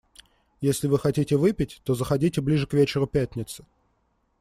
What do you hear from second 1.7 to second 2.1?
то